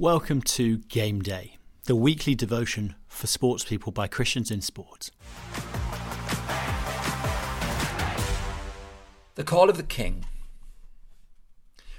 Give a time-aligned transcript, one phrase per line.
[0.00, 5.10] Welcome to Game Day, the weekly devotion for sports people by Christians in sport.
[9.34, 10.26] The Call of the King.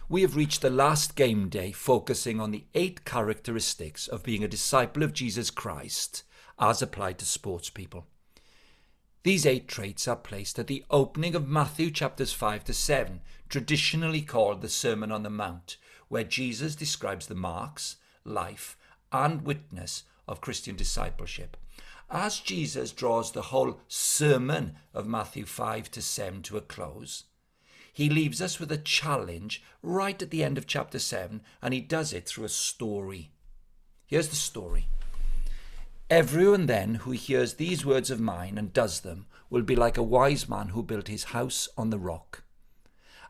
[0.07, 4.47] We have reached the last game day focusing on the eight characteristics of being a
[4.47, 6.23] disciple of Jesus Christ
[6.57, 8.07] as applied to sports people.
[9.23, 13.20] These eight traits are placed at the opening of Matthew chapters 5 to 7,
[13.50, 15.75] traditionally called the Sermon on the Mount,
[16.10, 18.78] where Jesus describes the marks, life,
[19.12, 21.57] and witness of Christian discipleship.
[22.11, 27.25] As Jesus draws the whole sermon of Matthew 5 to 7 to a close,
[27.93, 31.82] he leaves us with a challenge right at the end of chapter 7, and he
[31.82, 33.31] does it through a story.
[34.08, 34.88] Here's the story.
[36.09, 40.03] Everyone then who hears these words of mine and does them will be like a
[40.03, 42.44] wise man who built his house on the rock.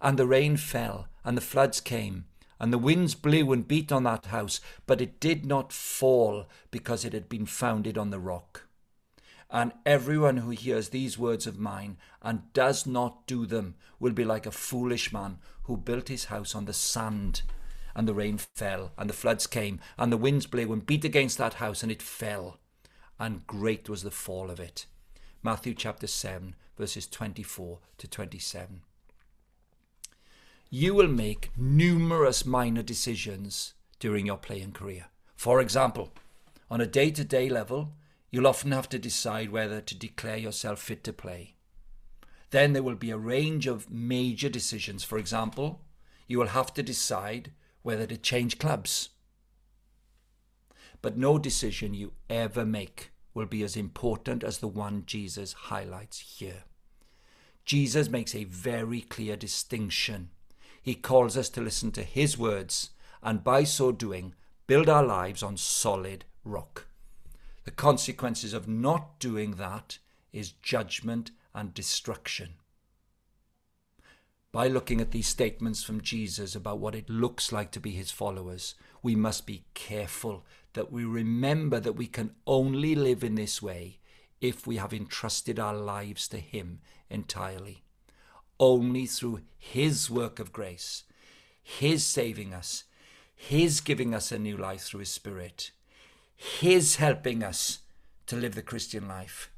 [0.01, 2.25] And the rain fell, and the floods came,
[2.59, 7.05] and the winds blew and beat on that house, but it did not fall because
[7.05, 8.67] it had been founded on the rock.
[9.49, 14.25] And everyone who hears these words of mine and does not do them will be
[14.25, 17.41] like a foolish man who built his house on the sand.
[17.95, 21.37] And the rain fell, and the floods came, and the winds blew and beat against
[21.39, 22.59] that house, and it fell.
[23.17, 24.85] And great was the fall of it.
[25.41, 28.81] Matthew chapter 7, verses 24 to 27
[30.71, 35.07] you will make numerous minor decisions during your playing career.
[35.35, 36.11] For example,
[36.69, 37.93] on a day to day level,
[38.29, 41.55] you'll often have to decide whether to declare yourself fit to play.
[42.51, 45.03] Then there will be a range of major decisions.
[45.03, 45.81] For example,
[46.27, 49.09] you will have to decide whether to change clubs.
[51.01, 56.19] But no decision you ever make will be as important as the one Jesus highlights
[56.19, 56.63] here.
[57.65, 60.29] Jesus makes a very clear distinction
[60.89, 62.89] he calls us to listen to His words
[63.21, 64.33] and by so doing,
[64.65, 66.87] build our lives on solid rock.
[67.65, 69.99] The consequences of not doing that
[70.33, 72.55] is judgment and destruction.
[74.51, 78.09] By looking at these statements from Jesus about what it looks like to be his
[78.09, 78.73] followers,
[79.03, 83.99] we must be careful that we remember that we can only live in this way
[84.41, 86.79] if we have entrusted our lives to him
[87.11, 87.83] entirely
[88.59, 91.03] only through His work of grace,
[91.61, 92.83] His saving us,
[93.35, 95.71] His giving us a new life through His Spirit,
[96.35, 97.79] His helping us
[98.27, 99.51] to live the Christian life,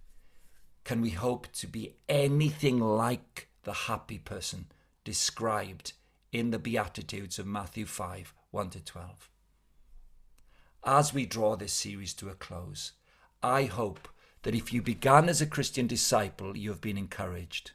[0.84, 4.66] can we hope to be anything like the happy person
[5.03, 5.94] described
[6.31, 9.29] in the Beatitudes of Matthew 5 1 to 12.
[10.84, 12.94] As we draw this series to a close,
[13.44, 14.09] I hope
[14.44, 17.72] that if you began as a Christian disciple, you have been encouraged.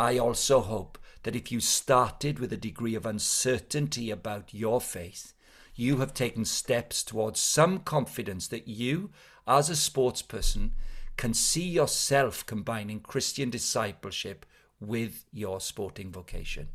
[0.00, 5.34] I also hope that if you started with a degree of uncertainty about your faith,
[5.74, 9.10] you have taken steps towards some confidence that you,
[9.46, 10.72] as a sports person,
[11.18, 14.46] can see yourself combining Christian discipleship
[14.80, 16.68] with your sporting vocation.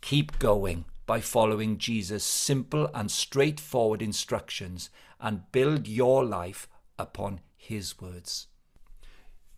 [0.00, 4.90] Keep going by following Jesus' simple and straightforward instructions
[5.20, 6.66] and build your life
[6.98, 8.48] upon his words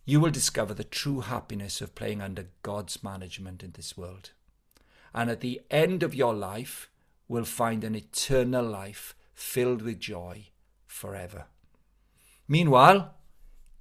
[0.07, 4.31] you will discover the true happiness of playing under God's management in this world.
[5.13, 6.89] And at the end of your life,
[7.27, 10.47] will find an eternal life filled with joy
[10.85, 11.47] forever.
[12.47, 13.15] Meanwhile,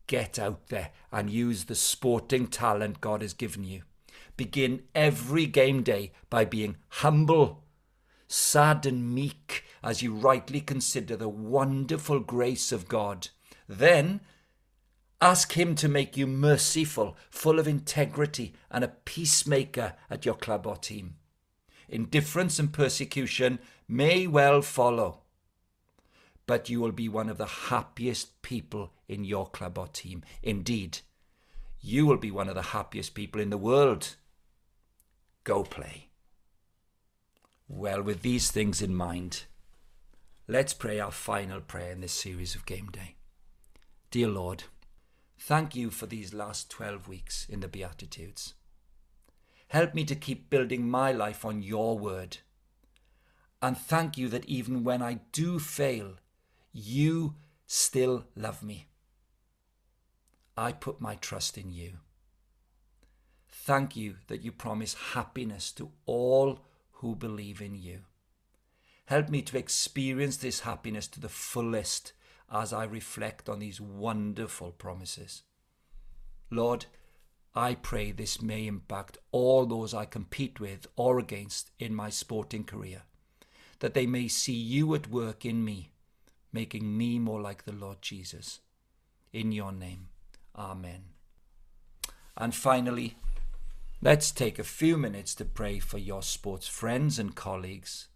[0.09, 3.83] get out there and use the sporting talent God has given you.
[4.37, 7.63] Begin every game day by being humble,
[8.27, 13.29] sad, and meek as you rightly consider the wonderful grace of God.
[13.69, 14.21] Then
[15.21, 20.67] Ask Him to make you merciful, full of integrity, and a peacemaker at your club
[20.67, 21.17] or team.
[21.89, 25.23] Indifference and persecution may well follow,
[26.47, 30.23] but you will be one of the happiest people in your club or team.
[30.43, 30.99] Indeed,
[31.81, 34.17] you will be one of the happiest people in the world.
[35.45, 36.09] Go play.
[37.69, 39.45] Well, with these things in mind,
[40.47, 43.17] let's pray our final prayer in this series of Game Day.
[44.11, 44.65] Dear Lord,
[45.39, 48.55] Thank you for these last 12 weeks in the Beatitudes.
[49.69, 52.39] Help me to keep building my life on your word.
[53.61, 56.15] And thank you that even when I do fail,
[56.73, 57.35] you
[57.67, 58.89] still love me.
[60.57, 61.99] I put my trust in you.
[63.51, 66.61] Thank you that you promise happiness to all
[66.93, 68.01] who believe in you.
[69.07, 72.13] Help me to experience this happiness to the fullest
[72.51, 75.43] as I reflect on these wonderful promises.
[76.51, 76.87] Lord,
[77.55, 82.65] I pray this may impact all those I compete with or against in my sporting
[82.65, 83.03] career,
[83.81, 85.93] that they may see you at work in me,
[86.53, 88.61] making me more like the Lord Jesus.
[89.33, 90.09] In your name,
[90.55, 91.05] Amen.
[92.37, 93.17] And finally,
[94.01, 98.09] let's take a few minutes to pray for your sports friends and colleagues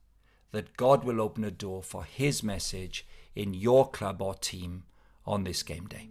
[0.52, 4.84] that God will open a door for His message in your club or team
[5.26, 6.10] on this game day.